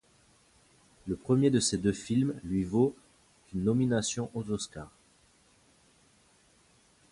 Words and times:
Le 1.05 1.15
premier 1.15 1.51
de 1.51 1.59
ces 1.59 1.77
deux 1.77 1.91
films 1.93 2.33
lui 2.43 2.63
vaut 2.63 2.95
une 3.53 3.65
nomination 3.65 4.31
aux 4.33 4.49
Oscars. 4.49 4.97